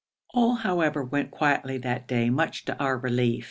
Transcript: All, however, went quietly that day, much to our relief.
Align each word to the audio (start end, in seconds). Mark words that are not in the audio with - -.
All, 0.33 0.55
however, 0.55 1.03
went 1.03 1.29
quietly 1.29 1.77
that 1.77 2.07
day, 2.07 2.31
much 2.31 2.65
to 2.65 2.75
our 2.79 2.97
relief. 2.97 3.39